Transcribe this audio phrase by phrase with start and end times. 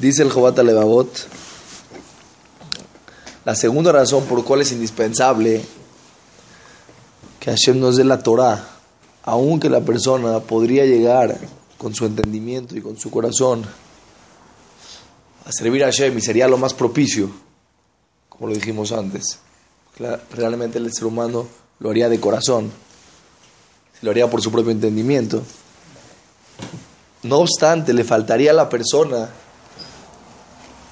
[0.00, 1.10] Dice el Jobat Levavot,
[3.44, 5.62] la segunda razón por cual es indispensable
[7.38, 8.66] que Hashem nos dé la Torah,
[9.24, 11.36] aunque la persona podría llegar
[11.76, 13.62] con su entendimiento y con su corazón
[15.44, 17.30] a servir a Hashem y sería lo más propicio,
[18.30, 19.40] como lo dijimos antes.
[20.30, 21.46] Realmente el ser humano
[21.78, 22.72] lo haría de corazón,
[24.00, 25.42] lo haría por su propio entendimiento.
[27.22, 29.28] No obstante, le faltaría a la persona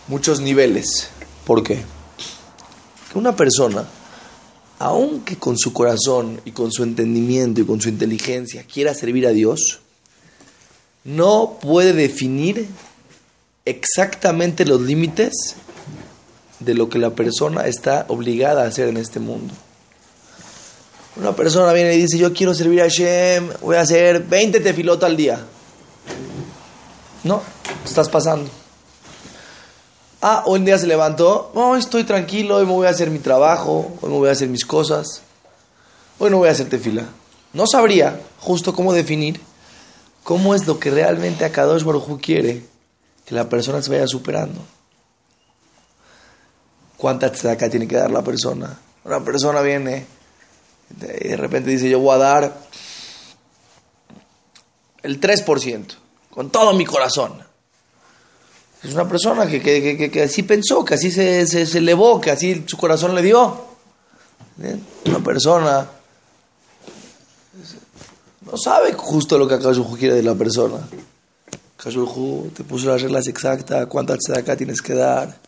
[0.09, 1.11] muchos niveles.
[1.45, 1.83] ¿Por qué?
[3.12, 3.87] Que una persona,
[4.79, 9.30] aunque con su corazón y con su entendimiento y con su inteligencia quiera servir a
[9.30, 9.80] Dios,
[11.05, 12.69] no puede definir
[13.65, 15.57] exactamente los límites
[16.61, 19.55] de lo que la persona está obligada a hacer en este mundo.
[21.16, 25.02] Una persona viene y dice, yo quiero servir a Hashem, voy a hacer 20 tefilot
[25.02, 25.41] al día.
[27.25, 27.43] No,
[27.85, 28.58] estás pasando.
[30.21, 33.21] Ah, hoy un día se levantó, no, estoy tranquilo, hoy me voy a hacer mi
[33.21, 35.23] trabajo, hoy me voy a hacer mis cosas,
[36.19, 37.05] hoy no voy a hacer tefila.
[37.52, 39.41] No sabría justo cómo definir
[40.29, 42.63] cómo es lo que realmente Akadosh Baruj quiere
[43.25, 44.60] que la persona se vaya superando.
[46.99, 48.79] ¿Cuánta acá tiene que dar la persona?
[49.05, 50.05] Una persona viene
[50.91, 52.59] y de repente dice, yo voy a dar
[55.03, 55.87] el 3%,
[56.29, 57.48] con todo mi corazón.
[58.82, 62.65] Es una persona que, que, que, así pensó, que así se, se, elevó, que así
[62.66, 63.66] su corazón le dio.
[65.04, 65.88] Una persona
[68.50, 70.78] no sabe justo lo que Akashuhu quiere de la persona.
[71.78, 75.38] Akashuhu te puso las reglas exactas, cuánta tzedakah tienes que dar,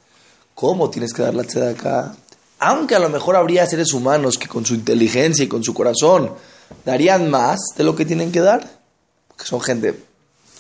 [0.55, 2.15] cómo tienes que dar la tzedakah.
[2.59, 6.33] Aunque a lo mejor habría seres humanos que con su inteligencia y con su corazón
[6.85, 8.69] darían más de lo que tienen que dar,
[9.29, 9.95] porque son gente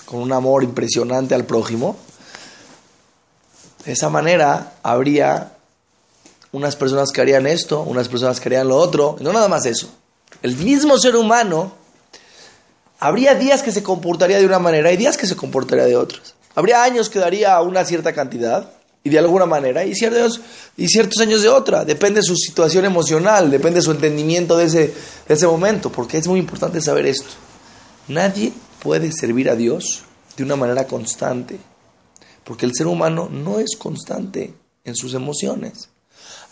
[0.06, 1.96] con un amor impresionante al prójimo,
[3.84, 5.52] de esa manera habría
[6.52, 9.66] unas personas que harían esto, unas personas que harían lo otro, y no nada más
[9.66, 9.88] eso.
[10.42, 11.72] El mismo ser humano,
[12.98, 16.34] habría días que se comportaría de una manera y días que se comportaría de otras.
[16.54, 18.70] Habría años que daría una cierta cantidad
[19.02, 20.40] y de alguna manera, y ciertos,
[20.76, 21.84] y ciertos años de otra.
[21.84, 24.92] Depende de su situación emocional, depende de su entendimiento de ese,
[25.26, 27.30] de ese momento, porque es muy importante saber esto.
[28.08, 28.52] Nadie
[28.82, 30.02] puede servir a Dios
[30.36, 31.58] de una manera constante
[32.44, 35.88] porque el ser humano no es constante en sus emociones.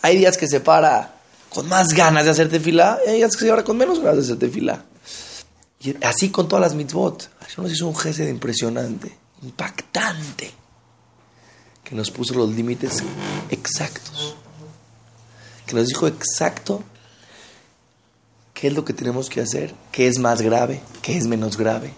[0.01, 1.15] Hay días que se para
[1.49, 4.23] con más ganas de hacerte fila, hay días que se para con menos ganas de
[4.23, 4.85] hacerte fila.
[5.81, 7.29] Y así con todas las mitzvot.
[7.47, 10.51] Eso nos hizo un gesto impresionante, impactante,
[11.83, 13.01] que nos puso los límites
[13.49, 14.35] exactos.
[15.65, 16.83] Que nos dijo exacto
[18.53, 21.93] qué es lo que tenemos que hacer, qué es más grave, qué es menos grave.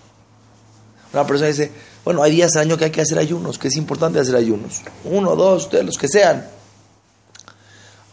[1.13, 1.72] Una persona dice,
[2.05, 4.81] bueno, hay días al año que hay que hacer ayunos, que es importante hacer ayunos.
[5.03, 6.47] Uno, dos, de los que sean.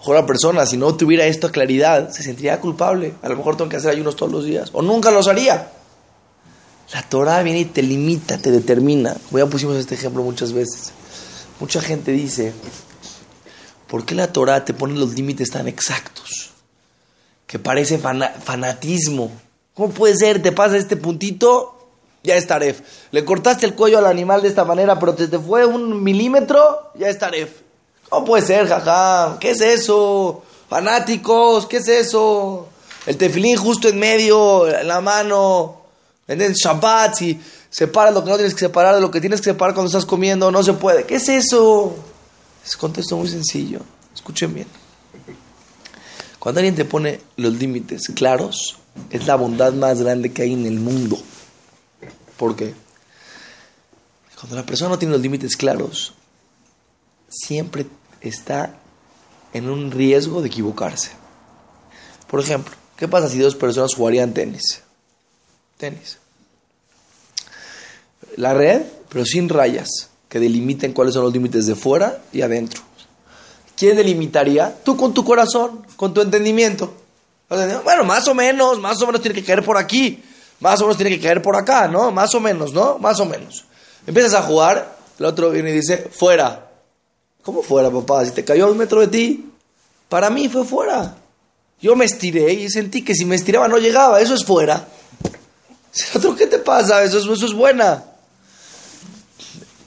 [0.00, 3.14] Ojo, la persona, si no tuviera esta claridad, se sentiría culpable.
[3.22, 4.70] A lo mejor tengo que hacer ayunos todos los días.
[4.72, 5.70] O nunca los haría.
[6.92, 9.16] La Torah viene y te limita, te determina.
[9.30, 10.92] Ya pusimos este ejemplo muchas veces.
[11.60, 12.53] Mucha gente dice,
[13.88, 16.50] ¿por qué la Torah te pone los límites tan exactos?
[17.47, 19.30] Que parece fanatismo.
[19.75, 20.41] ¿Cómo puede ser?
[20.42, 21.78] Te pasa este puntito
[22.28, 22.81] ya es taref.
[23.11, 26.93] Le cortaste el cuello al animal de esta manera, pero te, te fue un milímetro,
[26.94, 27.50] ya es taref.
[28.09, 29.39] ¿Cómo puede ser, jaja?
[29.41, 30.43] ¿Qué es eso?
[30.69, 32.69] Fanáticos, ¿qué es eso?
[33.06, 35.77] El tefilín justo en medio, en la mano.
[36.27, 37.41] En Shabbat, si
[37.71, 40.05] separas lo que no tienes que separar de lo que tienes que separar cuando estás
[40.05, 41.05] comiendo, no se puede.
[41.05, 41.97] ¿Qué es eso?
[42.65, 43.81] Es contexto muy sencillo.
[44.15, 44.66] Escuchen bien.
[46.39, 48.77] Cuando alguien te pone los límites claros,
[49.10, 51.19] es la bondad más grande que hay en el mundo.
[52.38, 52.72] ¿Por qué?
[54.38, 56.15] Cuando la persona no tiene los límites claros,
[57.28, 57.87] siempre
[58.21, 58.76] está
[59.53, 61.10] en un riesgo de equivocarse.
[62.28, 64.82] Por ejemplo, ¿qué pasa si dos personas jugarían tenis?
[65.77, 66.19] Tenis.
[68.37, 72.83] La red, pero sin rayas, que delimiten cuáles son los límites de fuera y adentro.
[73.77, 74.77] ¿Quién delimitaría?
[74.84, 76.95] Tú con tu corazón, con tu entendimiento.
[77.48, 80.22] Bueno, más o menos, más o menos tiene que caer por aquí.
[80.60, 82.10] Más o menos tiene que caer por acá, ¿no?
[82.10, 82.99] Más o menos, ¿no?
[82.99, 83.65] Más o menos.
[84.07, 86.71] Empiezas a jugar, el otro viene y dice, fuera.
[87.43, 88.25] ¿Cómo fuera, papá?
[88.25, 89.53] Si te cayó a un metro de ti,
[90.09, 91.16] para mí fue fuera.
[91.81, 94.89] Yo me estiré y sentí que si me estiraba no llegaba, eso es fuera.
[96.13, 97.03] El otro, ¿qué te pasa?
[97.04, 98.04] Eso es, eso es buena.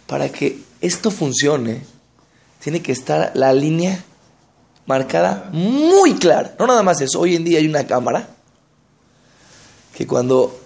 [0.07, 1.85] Para que esto funcione,
[2.59, 4.03] tiene que estar la línea
[4.85, 6.55] marcada muy clara.
[6.57, 7.19] No nada más eso.
[7.19, 8.27] Hoy en día hay una cámara
[9.93, 10.60] que cuando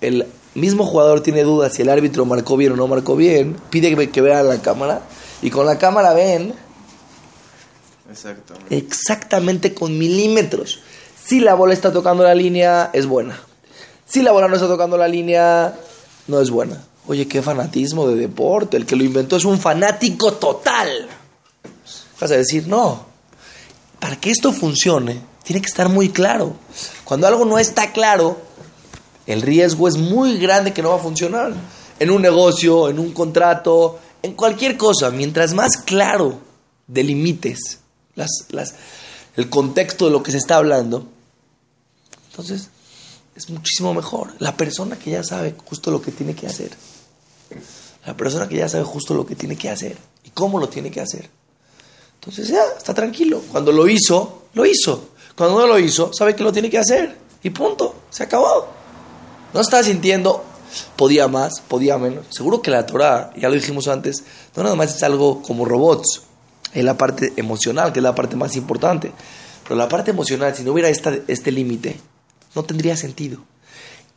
[0.00, 3.94] el mismo jugador tiene dudas si el árbitro marcó bien o no marcó bien, pide
[3.94, 5.02] que, que vean la cámara
[5.42, 6.54] y con la cámara ven
[8.10, 8.76] Exactamente.
[8.76, 10.80] exactamente con milímetros.
[11.22, 13.38] Si la bola está tocando la línea, es buena.
[14.06, 15.74] Si la bola no está tocando la línea,
[16.26, 16.82] no es buena.
[17.06, 18.76] Oye, qué fanatismo de deporte.
[18.78, 21.08] El que lo inventó es un fanático total.
[22.20, 23.06] Vas a decir, no.
[24.00, 26.54] Para que esto funcione, tiene que estar muy claro.
[27.04, 28.38] Cuando algo no está claro,
[29.28, 31.52] el riesgo es muy grande que no va a funcionar.
[32.00, 36.38] En un negocio, en un contrato, en cualquier cosa, mientras más claro
[36.86, 37.80] delimites
[38.14, 38.74] las, las,
[39.36, 41.06] el contexto de lo que se está hablando,
[42.30, 42.70] entonces
[43.36, 44.32] es muchísimo mejor.
[44.38, 46.70] La persona que ya sabe justo lo que tiene que hacer.
[48.06, 50.90] La persona que ya sabe justo lo que tiene que hacer y cómo lo tiene
[50.90, 51.28] que hacer.
[52.14, 53.42] Entonces ya, está tranquilo.
[53.52, 55.10] Cuando lo hizo, lo hizo.
[55.36, 57.14] Cuando no lo hizo, sabe que lo tiene que hacer.
[57.42, 58.77] Y punto, se acabó.
[59.54, 60.44] No está sintiendo,
[60.96, 62.26] podía más, podía menos.
[62.30, 64.24] Seguro que la Torah, ya lo dijimos antes,
[64.54, 66.22] no nada más es algo como robots.
[66.74, 69.12] Es la parte emocional, que es la parte más importante.
[69.64, 71.98] Pero la parte emocional, si no hubiera esta, este límite,
[72.54, 73.38] no tendría sentido.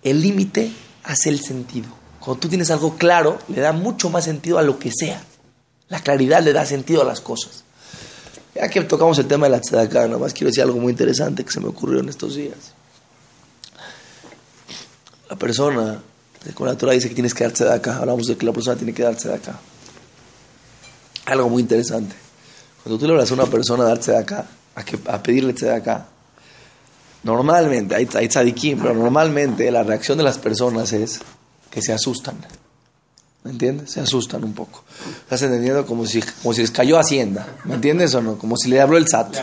[0.03, 0.71] El límite
[1.03, 1.89] hace el sentido.
[2.19, 5.23] Cuando tú tienes algo claro, le da mucho más sentido a lo que sea.
[5.89, 7.63] La claridad le da sentido a las cosas.
[8.53, 11.43] Ya que tocamos el tema de la tzedakah, nada más quiero decir algo muy interesante
[11.43, 12.73] que se me ocurrió en estos días.
[15.31, 15.97] La persona,
[16.53, 18.93] con la Torah dice que tienes que dar tzedakah, hablamos de que la persona tiene
[18.93, 19.57] que dar tzedakah.
[21.27, 22.13] Algo muy interesante.
[22.83, 24.45] Cuando tú le hablas a una persona a dar tzedakah,
[24.75, 26.05] a, que, a pedirle tzedakah,
[27.23, 31.21] normalmente, hay, hay tzadikim, pero normalmente la reacción de las personas es
[31.69, 32.35] que se asustan.
[33.45, 33.89] ¿Me entiendes?
[33.89, 34.83] Se asustan un poco.
[35.21, 37.55] Estás entendiendo como si, como si les cayó Hacienda.
[37.63, 38.37] ¿Me entiendes o no?
[38.37, 39.37] Como si le habló el SAT.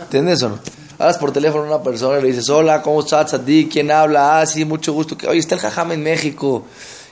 [0.00, 0.58] ¿Entiendes o no?
[1.00, 3.70] Hablas por teléfono a una persona y le dices, hola, ¿cómo estás, Sati?
[3.72, 4.38] ¿Quién habla?
[4.38, 5.16] Ah, sí, mucho gusto.
[5.26, 6.66] Oye, está el jajam en México.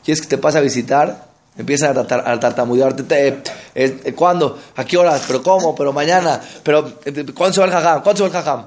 [0.04, 1.26] ¿Quieres que te pase a visitar?
[1.56, 3.40] Empiezan a, tartar, a tartamudearte.
[3.74, 4.58] Eh, ¿Cuándo?
[4.76, 5.22] ¿A qué horas?
[5.26, 5.74] ¿Pero cómo?
[5.74, 6.38] ¿Pero mañana?
[6.62, 6.98] ¿Pero
[7.34, 8.02] cuándo se va el jajam?
[8.02, 8.66] ¿Cuándo se va el jajam?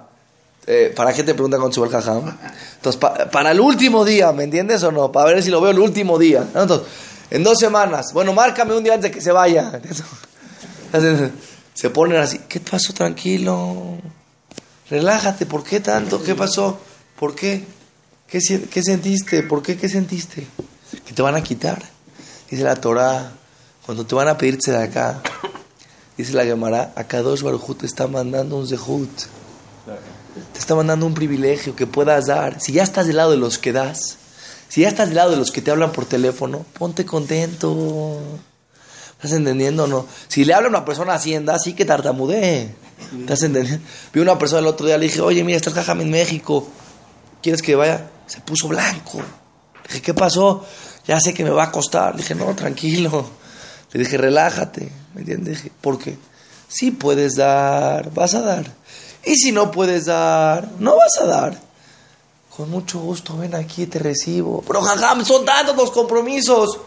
[0.66, 2.38] Eh, ¿Para qué te pregunta cuándo se va el jajam?
[2.78, 5.12] Entonces, pa, para el último día, ¿me entiendes o no?
[5.12, 6.48] Para ver si lo veo el último día.
[6.56, 6.88] Entonces,
[7.30, 8.12] en dos semanas.
[8.12, 9.72] Bueno, márcame un día antes de que se vaya.
[11.76, 12.42] Se ponen así.
[12.50, 12.92] ¿Qué pasó?
[12.92, 14.00] Tranquilo.
[14.92, 15.48] Relájate.
[15.48, 16.22] ¿Por qué tanto?
[16.22, 16.78] ¿Qué pasó?
[17.18, 17.66] ¿Por qué?
[18.28, 19.42] ¿Qué, sentiste?
[19.42, 19.76] ¿Por qué?
[19.76, 20.46] ¿Qué sentiste?
[21.06, 21.82] Que te van a quitar.
[22.52, 23.32] Dice la Torah.
[23.84, 25.22] Cuando te van a pedirse de acá.
[26.18, 26.94] Dice la Gemara.
[26.96, 29.10] Acá dos Barujú te está mandando un zehut.
[30.54, 32.62] Te está mandando un privilegio que puedas dar.
[32.62, 34.18] Si ya estás del lado de los que das
[34.72, 38.22] si ya estás del lado de los que te hablan por teléfono, ponte contento.
[39.18, 40.06] ¿Estás entendiendo o no?
[40.30, 42.74] Si le habla a una persona Hacienda, sí que tartamudee.
[43.20, 43.86] ¿Estás entendiendo?
[44.14, 46.68] Vi una persona el otro día, le dije, oye, mira, está el jajam en México.
[47.42, 48.10] ¿Quieres que vaya?
[48.28, 49.18] Se puso blanco.
[49.20, 50.66] Le dije, ¿qué pasó?
[51.08, 52.16] Ya sé que me va a costar.
[52.16, 53.30] Le dije, no, tranquilo.
[53.92, 54.92] Le dije, relájate.
[55.14, 55.58] ¿Me entiendes?
[55.58, 56.18] Dije, ¿por qué?
[56.68, 58.72] Si puedes dar, vas a dar.
[59.26, 61.60] Y si no puedes dar, no vas a dar.
[62.56, 64.64] Con mucho gusto, ven aquí, te recibo.
[64.66, 66.80] Pero jajam, son tantos los compromisos.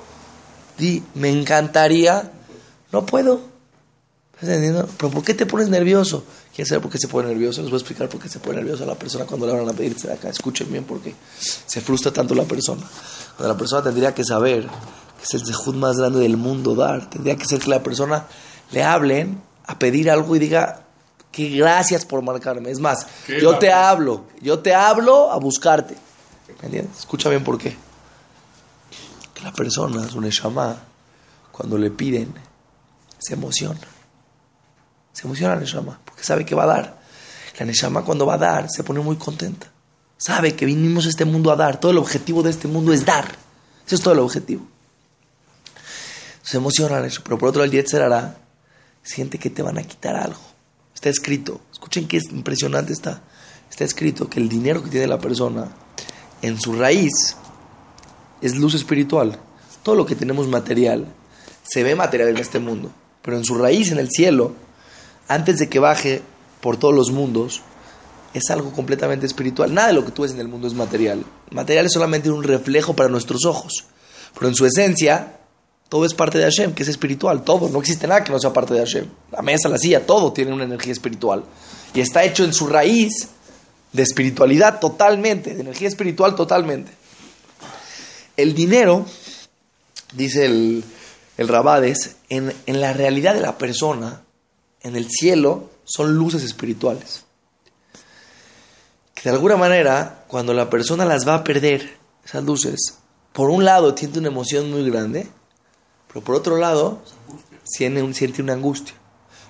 [0.78, 2.30] Di, me encantaría.
[2.92, 3.53] No puedo.
[4.34, 4.88] ¿Estás entendiendo?
[4.96, 6.24] Pero ¿por qué te pones nervioso?
[6.54, 7.62] ¿Quieres saber por qué se pone nervioso?
[7.62, 9.72] Les voy a explicar por qué se pone nervioso la persona cuando le van a
[9.72, 10.28] pedirse de acá.
[10.28, 12.82] Escuchen bien por qué se frustra tanto la persona.
[13.36, 17.08] Cuando la persona tendría que saber que es el sejud más grande del mundo dar.
[17.08, 18.26] Tendría que ser que la persona
[18.72, 20.84] le hablen a pedir algo y diga,
[21.34, 22.70] que gracias por marcarme.
[22.70, 23.06] Es más,
[23.40, 25.96] yo te hablo, yo te hablo a buscarte.
[26.60, 26.98] ¿Me entiendes?
[26.98, 27.76] Escucha bien por qué.
[29.34, 30.76] Que la persona, su neshama,
[31.50, 32.32] cuando le piden,
[33.18, 33.80] se emociona.
[35.14, 37.00] Se emociona la neshama, porque sabe que va a dar.
[37.58, 39.68] La neshama cuando va a dar se pone muy contenta.
[40.18, 41.80] Sabe que vinimos a este mundo a dar.
[41.80, 43.24] Todo el objetivo de este mundo es dar.
[43.86, 44.66] Eso es todo el objetivo.
[46.42, 48.36] Se emociona, pero por otro lado el Yetzer hará,
[49.02, 50.54] siente que te van a quitar algo
[51.04, 53.20] Está escrito, escuchen qué impresionante está.
[53.70, 55.68] Está escrito que el dinero que tiene la persona
[56.40, 57.36] en su raíz
[58.40, 59.38] es luz espiritual.
[59.82, 61.06] Todo lo que tenemos material
[61.62, 62.90] se ve material en este mundo,
[63.20, 64.54] pero en su raíz en el cielo,
[65.28, 66.22] antes de que baje
[66.60, 67.62] por todos los mundos,
[68.34, 69.72] es algo completamente espiritual.
[69.72, 71.24] Nada de lo que tú ves en el mundo es material.
[71.50, 73.84] Material es solamente un reflejo para nuestros ojos,
[74.34, 75.38] pero en su esencia
[75.88, 77.68] todo es parte de Hashem, que es espiritual, todo.
[77.68, 79.06] No existe nada que no sea parte de Hashem.
[79.30, 81.44] La mesa, la silla, todo tiene una energía espiritual.
[81.94, 83.28] Y está hecho en su raíz
[83.92, 86.90] de espiritualidad totalmente, de energía espiritual totalmente.
[88.36, 89.06] El dinero,
[90.14, 90.82] dice el,
[91.36, 94.23] el Rabades, en, en la realidad de la persona,
[94.84, 97.24] en el cielo, son luces espirituales.
[99.14, 102.98] Que de alguna manera, cuando la persona las va a perder, esas luces,
[103.32, 105.26] por un lado siente una emoción muy grande,
[106.06, 107.02] pero por otro lado
[107.64, 108.94] siente, siente una angustia.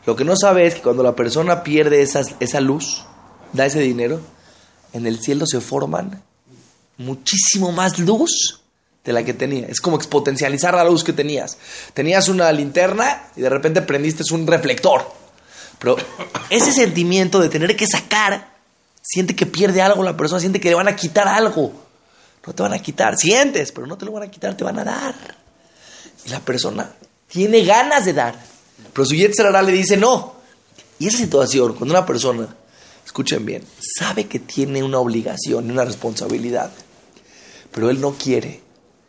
[0.07, 3.05] Lo que no sabe es que cuando la persona pierde esa, esa luz,
[3.53, 4.21] da ese dinero,
[4.93, 6.23] en el cielo se forman
[6.97, 8.61] muchísimo más luz
[9.05, 9.67] de la que tenía.
[9.67, 11.59] Es como exponencializar la luz que tenías.
[11.93, 15.24] Tenías una linterna y de repente prendiste un reflector.
[15.85, 15.99] Pero
[16.49, 18.55] ese sentimiento de tener que sacar,
[19.03, 21.75] siente que pierde algo la persona, siente que le van a quitar algo.
[22.47, 24.79] No te van a quitar, sientes, pero no te lo van a quitar, te van
[24.79, 25.15] a dar.
[26.25, 26.91] Y la persona
[27.29, 28.35] tiene ganas de dar.
[28.95, 30.37] Pero su Yetzirah le dice no.
[30.99, 32.49] Y esa situación, cuando una persona,
[33.05, 36.71] escuchen bien, sabe que tiene una obligación y una responsabilidad,
[37.71, 38.63] pero él no quiere,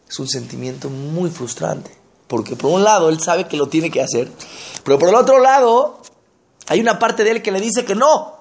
[0.10, 1.92] es un sentimiento muy frustrante.
[2.28, 4.30] Porque por un lado él sabe que lo tiene que hacer,
[4.84, 5.95] pero por el otro lado
[6.68, 8.36] hay una parte de él que le dice que no.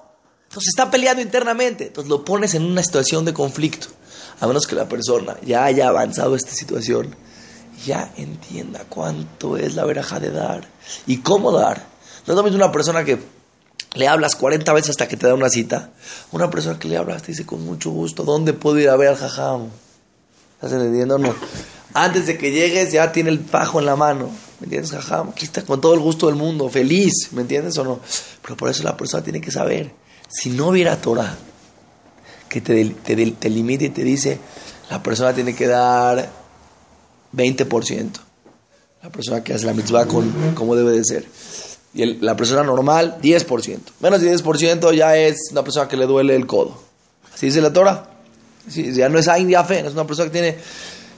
[0.49, 1.87] Entonces está peleando internamente.
[1.87, 3.87] Entonces lo pones en una situación de conflicto.
[4.39, 7.15] A menos que la persona ya haya avanzado esta situación,
[7.85, 10.67] ya entienda cuánto es la veraja de dar
[11.07, 11.85] y cómo dar.
[12.25, 13.19] No es lo mismo una persona que
[13.93, 15.91] le hablas 40 veces hasta que te da una cita.
[16.31, 19.09] Una persona que le hablas te dice con mucho gusto, ¿dónde puedo ir a ver
[19.09, 19.69] al jajam?
[20.55, 21.33] ¿Estás entendiendo o no?
[21.93, 24.29] Antes de que llegues ya tiene el pajo en la mano.
[24.59, 25.29] ¿Me entiendes, jajam?
[25.29, 27.99] Aquí está con todo el gusto del mundo, feliz, ¿me entiendes o no?
[28.41, 29.91] Pero por eso la persona tiene que saber,
[30.29, 31.35] si no hubiera Torah
[32.47, 34.39] que te, te, te limite y te dice,
[34.89, 36.29] la persona tiene que dar
[37.35, 38.11] 20%.
[39.03, 41.25] La persona que hace la mitzvah con, como debe de ser.
[41.93, 43.79] Y la persona normal, 10%.
[43.99, 46.77] Menos de 10% ya es una persona que le duele el codo.
[47.33, 48.09] Así dice la Torah.
[48.73, 50.57] ya no es Ain fe, es una persona que tiene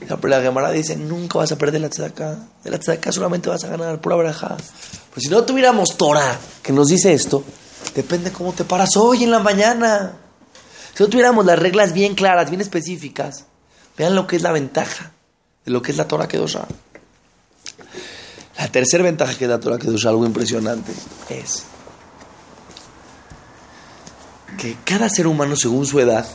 [0.06, 2.38] la Gemara dice, nunca vas a perder la tzedakah.
[2.62, 4.56] De la tzedakah solamente vas a ganar pura braja.
[5.10, 7.42] Pero si no tuviéramos Torah que nos dice esto,
[7.94, 10.12] depende cómo te paras hoy en la mañana.
[10.94, 13.44] Si no tuviéramos las reglas bien claras, bien específicas,
[13.96, 15.12] vean lo que es la ventaja
[15.64, 16.66] de lo que es la Torah Kedoshah.
[18.58, 20.92] La tercera ventaja que da Torah Kedoshah, algo impresionante,
[21.28, 21.64] es
[24.58, 26.26] que cada ser humano, según su edad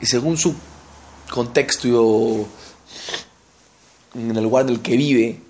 [0.00, 0.54] y según su
[1.38, 2.48] contexto
[4.14, 5.40] en el lugar en el que vive,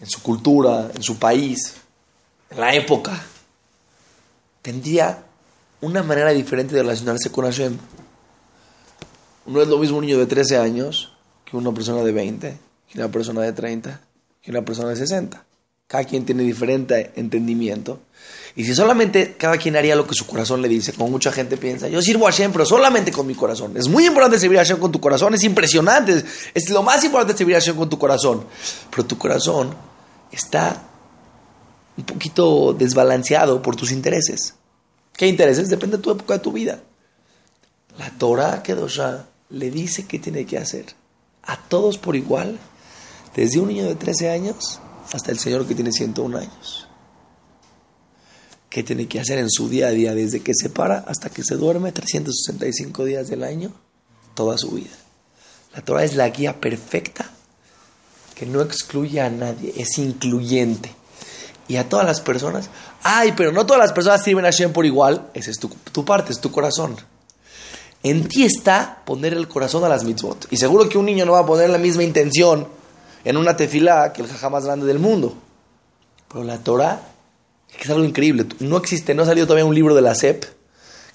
[0.00, 1.74] en su cultura, en su país,
[2.48, 3.22] en la época,
[4.62, 5.22] tendría
[5.82, 7.76] una manera diferente de relacionarse con Hashem.
[9.44, 11.12] No es lo mismo un niño de 13 años
[11.44, 12.58] que una persona de 20,
[12.88, 14.00] que una persona de 30,
[14.40, 15.44] que una persona de 60.
[15.88, 18.00] Cada quien tiene diferente entendimiento.
[18.56, 21.56] Y si solamente cada quien haría lo que su corazón le dice, como mucha gente
[21.56, 23.74] piensa, yo sirvo a Hashem, pero solamente con mi corazón.
[23.74, 27.38] Es muy importante servir a Hashem con tu corazón, es impresionante, es lo más importante
[27.38, 28.44] servir a Hashem con tu corazón.
[28.90, 29.74] Pero tu corazón
[30.30, 30.82] está
[31.96, 34.54] un poquito desbalanceado por tus intereses.
[35.16, 35.70] ¿Qué intereses?
[35.70, 36.82] Depende de tu época de tu vida.
[37.98, 40.84] La Torah Kedosha le dice qué tiene que hacer.
[41.44, 42.58] A todos por igual,
[43.34, 44.80] desde un niño de 13 años
[45.12, 46.88] hasta el Señor que tiene 101 años.
[48.68, 51.42] ¿Qué tiene que hacer en su día a día, desde que se para hasta que
[51.42, 53.72] se duerme, 365 días del año,
[54.34, 54.94] toda su vida?
[55.74, 57.30] La Torah es la guía perfecta
[58.34, 60.92] que no excluye a nadie, es incluyente.
[61.66, 62.70] Y a todas las personas,
[63.02, 66.04] ay, pero no todas las personas sirven a Shem por igual, esa es tu, tu
[66.04, 66.96] parte, es tu corazón.
[68.02, 70.46] En ti está poner el corazón a las mitzvot.
[70.50, 72.68] Y seguro que un niño no va a poner la misma intención
[73.24, 75.34] en una tefilá que el jajá más grande del mundo.
[76.30, 77.00] Pero la Torah
[77.78, 78.46] es algo increíble.
[78.60, 80.44] No existe, no ha salido todavía un libro de la SEP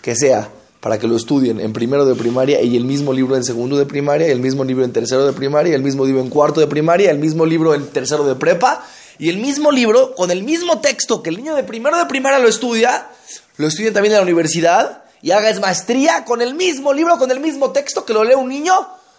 [0.01, 3.45] que sea para que lo estudien en primero de primaria y el mismo libro en
[3.45, 6.21] segundo de primaria, y el mismo libro en tercero de primaria, y el mismo libro
[6.21, 8.85] en cuarto de primaria, el mismo libro en tercero de prepa,
[9.17, 12.39] y el mismo libro con el mismo texto que el niño de primero de primaria
[12.39, 13.07] lo estudia,
[13.55, 17.39] lo estudia también en la universidad y haga maestría con el mismo libro, con el
[17.39, 18.73] mismo texto que lo lee un niño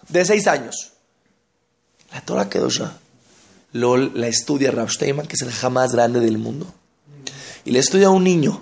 [0.08, 0.93] de seis años.
[2.14, 2.96] La Torah Kedosha
[3.72, 6.72] lo, la estudia Rav Steinman, que es el jamás grande del mundo.
[7.64, 8.60] Y le estudia a un niño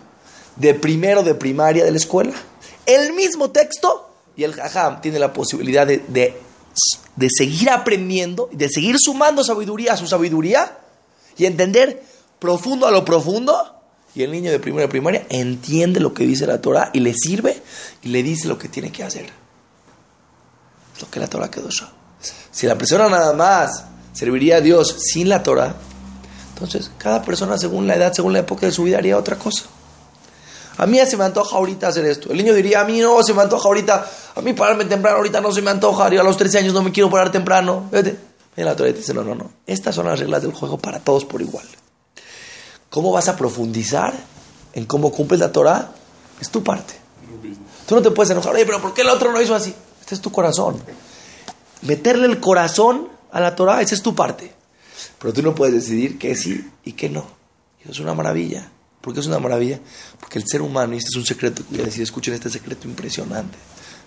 [0.57, 2.33] de primero de primaria de la escuela.
[2.87, 6.35] El mismo texto y el jajam tiene la posibilidad de, de,
[7.17, 10.79] de seguir aprendiendo, de seguir sumando sabiduría a su sabiduría
[11.37, 12.03] y entender
[12.39, 13.55] profundo a lo profundo.
[14.15, 17.13] Y el niño de primera de primaria entiende lo que dice la Torah y le
[17.13, 17.63] sirve
[18.03, 19.27] y le dice lo que tiene que hacer.
[20.95, 21.71] Es lo que la Torah quedó
[22.53, 25.75] si la persona nada más serviría a Dios sin la Torah,
[26.53, 29.65] entonces cada persona según la edad, según la época de su vida haría otra cosa.
[30.77, 32.31] A mí ya se me antoja ahorita hacer esto.
[32.31, 35.41] El niño diría, a mí no se me antoja ahorita, a mí pararme temprano ahorita
[35.41, 37.89] no se me antoja, a los 13 años no me quiero parar temprano.
[37.91, 38.19] Vete.
[38.55, 39.51] Y la Torah dice, no, no, no.
[39.67, 41.67] Estas son las reglas del juego para todos por igual.
[42.91, 44.13] ¿Cómo vas a profundizar
[44.75, 45.91] en cómo cumples la Torah?
[46.39, 46.95] Es tu parte.
[47.87, 49.75] Tú no te puedes enojar, oye, pero ¿por qué el otro no hizo así?
[50.01, 50.77] Este es tu corazón
[51.83, 54.53] meterle el corazón a la Torah, esa es tu parte.
[55.19, 57.27] Pero tú no puedes decidir qué sí y qué no.
[57.83, 58.71] Eso es una maravilla.
[59.01, 59.81] ¿Por qué es una maravilla?
[60.21, 62.87] Porque el ser humano, y este es un secreto voy a decir, escuchen este secreto
[62.87, 63.59] impresionante.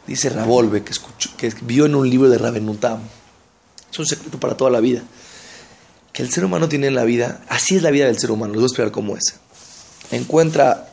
[0.08, 0.94] Dice Ravolve, que,
[1.38, 3.00] que vio en un libro de Rabenutam.
[3.92, 5.04] Es un secreto para toda la vida.
[6.14, 8.54] Que el ser humano tiene en la vida, así es la vida del ser humano,
[8.54, 9.36] les voy a explicar cómo es.
[10.12, 10.90] Encuentra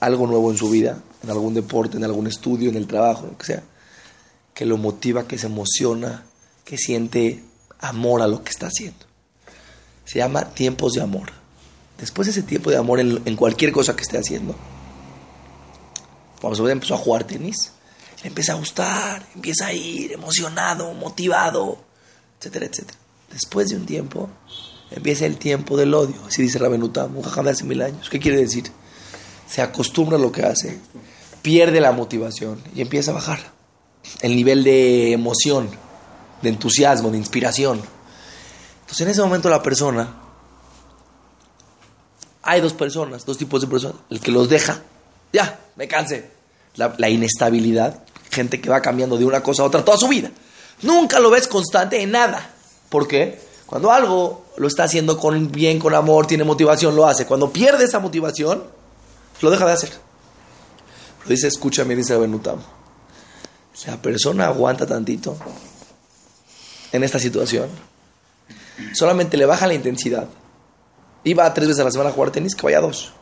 [0.00, 3.36] algo nuevo en su vida, en algún deporte, en algún estudio, en el trabajo, lo
[3.36, 3.62] que sea,
[4.54, 6.24] que lo motiva, que se emociona,
[6.64, 7.42] que siente
[7.80, 9.06] amor a lo que está haciendo.
[10.04, 11.32] Se llama tiempos de amor.
[11.98, 14.54] Después de ese tiempo de amor en, cualquier cosa que esté haciendo,
[16.40, 17.72] cuando se empezó a jugar tenis,
[18.22, 21.78] le empieza a gustar, empieza a ir emocionado, motivado,
[22.38, 22.98] etcétera, etcétera.
[23.30, 24.28] Después de un tiempo,
[24.90, 28.10] empieza el tiempo del odio, así dice Rabenutam, un jajam de hace mil años.
[28.10, 28.64] ¿Qué quiere decir?
[29.48, 30.80] Se acostumbra a lo que hace,
[31.40, 33.61] pierde la motivación y empieza a bajar
[34.20, 35.70] el nivel de emoción,
[36.42, 37.80] de entusiasmo, de inspiración.
[38.80, 40.22] Entonces en ese momento la persona
[42.42, 43.96] hay dos personas, dos tipos de personas.
[44.10, 44.82] El que los deja,
[45.32, 46.30] ya, me canse.
[46.76, 50.30] La, inestabilidad, gente que va cambiando de una cosa a otra toda su vida.
[50.82, 52.50] Nunca lo ves constante en nada.
[52.88, 53.40] ¿Por qué?
[53.66, 57.26] Cuando algo lo está haciendo con bien, con amor, tiene motivación, lo hace.
[57.26, 58.64] Cuando pierde esa motivación,
[59.40, 59.92] lo deja de hacer.
[61.18, 62.58] Pero dice, escúchame, dice Benutam.
[63.86, 65.36] La persona aguanta tantito
[66.92, 67.68] en esta situación.
[68.94, 70.28] Solamente le baja la intensidad
[71.24, 73.12] iba tres veces a la semana a jugar tenis, que vaya dos.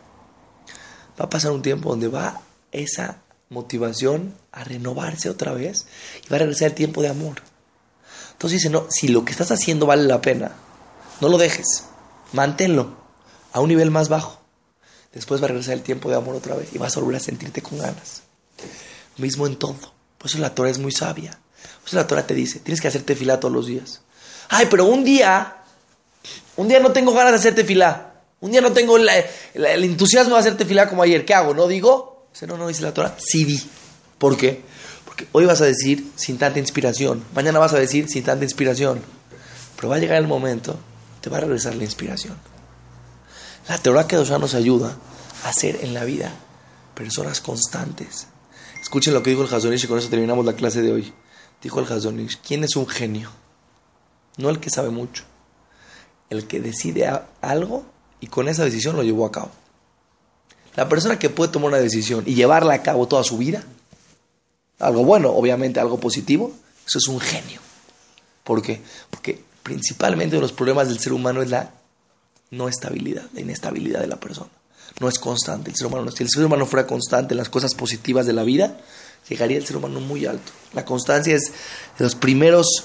[1.21, 5.87] Va a pasar un tiempo donde va esa motivación a renovarse otra vez
[6.25, 7.43] y va a regresar el tiempo de amor.
[8.33, 10.52] Entonces dice, no, si lo que estás haciendo vale la pena,
[11.21, 11.85] no lo dejes,
[12.33, 12.97] manténlo
[13.52, 14.40] a un nivel más bajo.
[15.12, 17.21] Después va a regresar el tiempo de amor otra vez y vas a volver a
[17.21, 18.23] sentirte con ganas.
[19.19, 20.00] Mismo en todo.
[20.21, 21.33] Por eso la Torah es muy sabia.
[21.81, 24.03] Por eso la Torah te dice, tienes que hacerte fila todos los días.
[24.49, 25.57] Ay, pero un día
[26.57, 28.12] un día no tengo ganas de hacerte fila.
[28.41, 29.09] Un día no tengo el
[29.85, 31.25] entusiasmo de hacerte fila como ayer.
[31.25, 31.55] ¿Qué hago?
[31.55, 32.28] ¿No digo?
[32.47, 33.15] No, no, dice la Torah.
[33.19, 33.63] Sí di.
[34.19, 34.63] ¿Por qué?
[35.04, 37.25] Porque hoy vas a decir sin tanta inspiración.
[37.35, 39.00] Mañana vas a decir sin tanta inspiración.
[39.76, 40.78] Pero va a llegar el momento,
[41.21, 42.37] te va a regresar la inspiración.
[43.69, 44.97] La Torah que nos ayuda
[45.45, 46.33] a ser en la vida
[46.95, 48.26] personas constantes.
[48.91, 51.13] Escuchen lo que dijo el Hazonish y con eso terminamos la clase de hoy.
[51.63, 53.31] Dijo el Hazonish, ¿quién es un genio?
[54.37, 55.23] No el que sabe mucho,
[56.29, 57.09] el que decide
[57.41, 57.85] algo
[58.19, 59.53] y con esa decisión lo llevó a cabo.
[60.75, 63.63] La persona que puede tomar una decisión y llevarla a cabo toda su vida,
[64.81, 66.53] algo bueno, obviamente algo positivo,
[66.85, 67.61] eso es un genio.
[68.43, 68.83] ¿Por qué?
[69.09, 71.71] Porque principalmente uno de los problemas del ser humano es la
[72.50, 74.50] no estabilidad, la inestabilidad de la persona.
[74.99, 76.11] No es constante el ser humano.
[76.11, 78.79] Si el ser humano fuera constante en las cosas positivas de la vida,
[79.29, 80.53] llegaría el ser humano muy alto.
[80.73, 81.53] La constancia es
[81.99, 82.85] de los primeros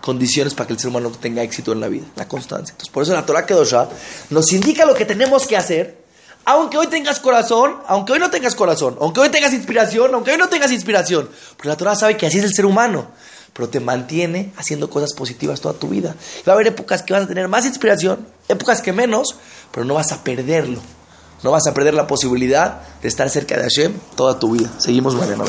[0.00, 2.72] condiciones para que el ser humano tenga éxito en la vida, la constancia.
[2.72, 3.88] Entonces, por eso la Torah Kedosha
[4.30, 6.04] nos indica lo que tenemos que hacer,
[6.44, 10.36] aunque hoy tengas corazón, aunque hoy no tengas corazón, aunque hoy tengas inspiración, aunque hoy
[10.36, 11.30] no tengas inspiración.
[11.56, 13.12] Porque la Torah sabe que así es el ser humano,
[13.54, 16.14] pero te mantiene haciendo cosas positivas toda tu vida.
[16.46, 19.36] va a haber épocas que vas a tener más inspiración, épocas que menos,
[19.74, 20.80] pero no vas a perderlo.
[21.42, 24.70] No vas a perder la posibilidad de estar cerca de Hashem toda tu vida.
[24.78, 25.44] Seguimos mañana.